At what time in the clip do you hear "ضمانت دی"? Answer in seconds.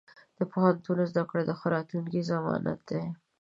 2.31-3.03